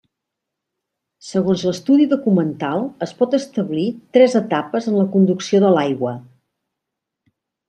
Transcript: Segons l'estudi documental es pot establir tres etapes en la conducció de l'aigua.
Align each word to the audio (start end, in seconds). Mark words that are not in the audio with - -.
Segons 1.25 1.65
l'estudi 1.67 2.07
documental 2.13 2.81
es 3.07 3.13
pot 3.19 3.37
establir 3.41 3.85
tres 4.17 4.39
etapes 4.41 4.89
en 4.93 4.97
la 5.03 5.07
conducció 5.19 5.63
de 5.67 5.73
l'aigua. 5.77 6.17